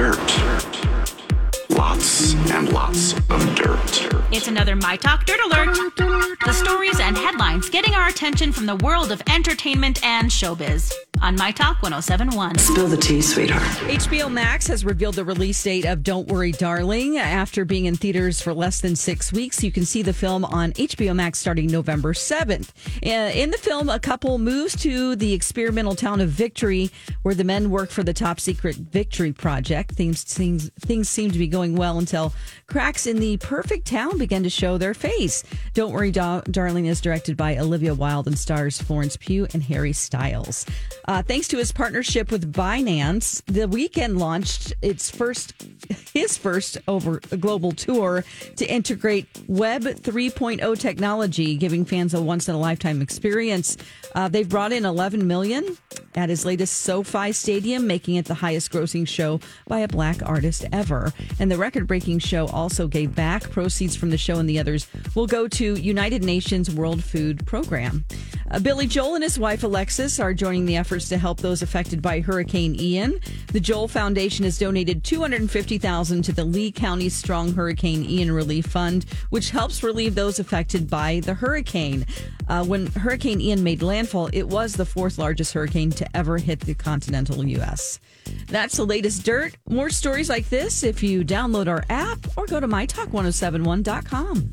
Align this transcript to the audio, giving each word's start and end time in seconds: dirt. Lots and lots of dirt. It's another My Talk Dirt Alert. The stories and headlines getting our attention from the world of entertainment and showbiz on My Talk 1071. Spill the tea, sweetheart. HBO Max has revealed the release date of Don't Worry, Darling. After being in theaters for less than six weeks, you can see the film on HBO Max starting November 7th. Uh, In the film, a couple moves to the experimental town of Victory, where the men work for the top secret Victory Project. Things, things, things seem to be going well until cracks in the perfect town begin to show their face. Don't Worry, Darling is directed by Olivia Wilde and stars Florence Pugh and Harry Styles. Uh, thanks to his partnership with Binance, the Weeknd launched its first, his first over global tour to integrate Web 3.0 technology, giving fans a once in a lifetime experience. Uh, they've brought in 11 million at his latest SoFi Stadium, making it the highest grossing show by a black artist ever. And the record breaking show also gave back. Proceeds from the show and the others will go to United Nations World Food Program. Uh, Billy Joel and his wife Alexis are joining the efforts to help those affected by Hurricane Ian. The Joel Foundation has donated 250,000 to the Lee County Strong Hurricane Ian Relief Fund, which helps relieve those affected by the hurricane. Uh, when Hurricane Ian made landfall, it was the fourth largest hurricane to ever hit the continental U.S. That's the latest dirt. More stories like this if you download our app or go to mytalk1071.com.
dirt. 0.00 0.80
Lots 1.68 2.32
and 2.52 2.72
lots 2.72 3.12
of 3.28 3.54
dirt. 3.54 4.08
It's 4.32 4.48
another 4.48 4.74
My 4.74 4.96
Talk 4.96 5.26
Dirt 5.26 5.40
Alert. 5.44 5.76
The 6.46 6.54
stories 6.54 6.98
and 7.00 7.18
headlines 7.18 7.68
getting 7.68 7.92
our 7.92 8.08
attention 8.08 8.50
from 8.50 8.64
the 8.64 8.76
world 8.76 9.12
of 9.12 9.20
entertainment 9.28 10.02
and 10.02 10.30
showbiz 10.30 10.90
on 11.20 11.36
My 11.36 11.50
Talk 11.52 11.82
1071. 11.82 12.58
Spill 12.58 12.88
the 12.88 12.96
tea, 12.96 13.20
sweetheart. 13.20 13.62
HBO 13.88 14.30
Max 14.32 14.66
has 14.68 14.84
revealed 14.84 15.16
the 15.16 15.24
release 15.24 15.62
date 15.62 15.84
of 15.84 16.02
Don't 16.02 16.28
Worry, 16.28 16.52
Darling. 16.52 17.18
After 17.18 17.64
being 17.64 17.84
in 17.84 17.96
theaters 17.96 18.40
for 18.40 18.54
less 18.54 18.80
than 18.80 18.96
six 18.96 19.32
weeks, 19.32 19.62
you 19.62 19.70
can 19.70 19.84
see 19.84 20.02
the 20.02 20.12
film 20.12 20.44
on 20.44 20.72
HBO 20.72 21.14
Max 21.14 21.38
starting 21.38 21.66
November 21.66 22.14
7th. 22.14 22.70
Uh, 23.04 23.30
In 23.38 23.50
the 23.50 23.58
film, 23.58 23.88
a 23.88 23.98
couple 23.98 24.38
moves 24.38 24.74
to 24.82 25.14
the 25.16 25.32
experimental 25.32 25.94
town 25.94 26.20
of 26.20 26.30
Victory, 26.30 26.90
where 27.22 27.34
the 27.34 27.44
men 27.44 27.70
work 27.70 27.90
for 27.90 28.02
the 28.02 28.14
top 28.14 28.40
secret 28.40 28.76
Victory 28.76 29.32
Project. 29.32 29.92
Things, 29.92 30.22
things, 30.24 30.70
things 30.80 31.08
seem 31.08 31.30
to 31.30 31.38
be 31.38 31.48
going 31.48 31.76
well 31.76 31.98
until 31.98 32.32
cracks 32.66 33.06
in 33.06 33.18
the 33.18 33.36
perfect 33.38 33.86
town 33.86 34.16
begin 34.16 34.42
to 34.42 34.50
show 34.50 34.78
their 34.78 34.94
face. 34.94 35.42
Don't 35.74 35.92
Worry, 35.92 36.10
Darling 36.10 36.86
is 36.86 37.00
directed 37.00 37.36
by 37.36 37.56
Olivia 37.58 37.94
Wilde 37.94 38.26
and 38.26 38.38
stars 38.38 38.80
Florence 38.80 39.16
Pugh 39.16 39.46
and 39.52 39.62
Harry 39.64 39.92
Styles. 39.92 40.64
Uh, 41.10 41.20
thanks 41.24 41.48
to 41.48 41.56
his 41.56 41.72
partnership 41.72 42.30
with 42.30 42.52
Binance, 42.52 43.42
the 43.46 43.66
Weeknd 43.66 44.16
launched 44.16 44.74
its 44.80 45.10
first, 45.10 45.54
his 46.14 46.38
first 46.38 46.78
over 46.86 47.18
global 47.40 47.72
tour 47.72 48.24
to 48.54 48.64
integrate 48.64 49.26
Web 49.48 49.82
3.0 49.82 50.78
technology, 50.78 51.56
giving 51.56 51.84
fans 51.84 52.14
a 52.14 52.22
once 52.22 52.48
in 52.48 52.54
a 52.54 52.58
lifetime 52.58 53.02
experience. 53.02 53.76
Uh, 54.14 54.28
they've 54.28 54.48
brought 54.48 54.70
in 54.70 54.84
11 54.84 55.26
million 55.26 55.76
at 56.14 56.28
his 56.28 56.44
latest 56.44 56.78
SoFi 56.82 57.32
Stadium, 57.32 57.88
making 57.88 58.14
it 58.14 58.26
the 58.26 58.34
highest 58.34 58.70
grossing 58.70 59.06
show 59.06 59.40
by 59.66 59.80
a 59.80 59.88
black 59.88 60.18
artist 60.24 60.64
ever. 60.70 61.12
And 61.40 61.50
the 61.50 61.58
record 61.58 61.88
breaking 61.88 62.20
show 62.20 62.46
also 62.46 62.86
gave 62.86 63.16
back. 63.16 63.50
Proceeds 63.50 63.96
from 63.96 64.10
the 64.10 64.18
show 64.18 64.38
and 64.38 64.48
the 64.48 64.60
others 64.60 64.86
will 65.16 65.26
go 65.26 65.48
to 65.48 65.74
United 65.74 66.22
Nations 66.22 66.72
World 66.72 67.02
Food 67.02 67.44
Program. 67.46 68.04
Uh, 68.50 68.58
Billy 68.58 68.86
Joel 68.86 69.14
and 69.14 69.22
his 69.22 69.38
wife 69.38 69.62
Alexis 69.62 70.18
are 70.18 70.34
joining 70.34 70.66
the 70.66 70.76
efforts 70.76 71.08
to 71.08 71.18
help 71.18 71.38
those 71.38 71.62
affected 71.62 72.02
by 72.02 72.20
Hurricane 72.20 72.74
Ian. 72.80 73.20
The 73.52 73.60
Joel 73.60 73.86
Foundation 73.86 74.44
has 74.44 74.58
donated 74.58 75.04
250,000 75.04 76.22
to 76.22 76.32
the 76.32 76.44
Lee 76.44 76.72
County 76.72 77.08
Strong 77.08 77.52
Hurricane 77.52 78.04
Ian 78.04 78.32
Relief 78.32 78.66
Fund, 78.66 79.06
which 79.30 79.50
helps 79.50 79.82
relieve 79.82 80.14
those 80.14 80.40
affected 80.40 80.90
by 80.90 81.20
the 81.20 81.34
hurricane. 81.34 82.06
Uh, 82.48 82.64
when 82.64 82.86
Hurricane 82.86 83.40
Ian 83.40 83.62
made 83.62 83.82
landfall, 83.82 84.28
it 84.32 84.48
was 84.48 84.74
the 84.74 84.86
fourth 84.86 85.18
largest 85.18 85.52
hurricane 85.52 85.90
to 85.92 86.16
ever 86.16 86.38
hit 86.38 86.60
the 86.60 86.74
continental 86.74 87.46
U.S. 87.46 88.00
That's 88.48 88.76
the 88.76 88.84
latest 88.84 89.24
dirt. 89.24 89.54
More 89.68 89.90
stories 89.90 90.28
like 90.28 90.48
this 90.48 90.82
if 90.82 91.02
you 91.02 91.24
download 91.24 91.68
our 91.68 91.84
app 91.88 92.18
or 92.36 92.46
go 92.46 92.58
to 92.58 92.66
mytalk1071.com. 92.66 94.48